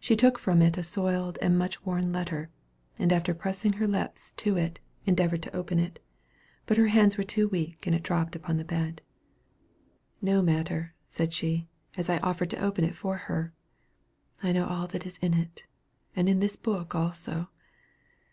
[0.00, 2.50] She took from it a soiled and much worn letter,
[2.98, 4.34] and after pressing it to her lips,
[5.06, 6.00] endeavored to open it
[6.66, 9.02] but her hands were too weak, and it dropped upon the bed.
[10.20, 13.52] "No matter," said she, as I offered to open it for her;
[14.42, 15.66] "I know all that is in it,
[16.16, 17.48] and in that book also.